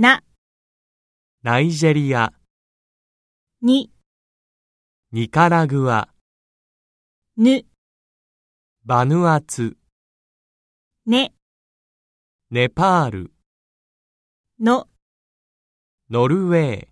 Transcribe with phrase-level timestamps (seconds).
[0.00, 0.22] な、
[1.42, 2.32] ナイジェリア、
[3.60, 3.92] に、
[5.12, 6.08] ニカラグア、
[7.36, 7.66] ぬ、
[8.86, 9.76] バヌアツ、
[11.04, 11.34] ね、
[12.50, 13.32] ネパール、
[14.58, 14.88] の、
[16.08, 16.89] ノルウェー。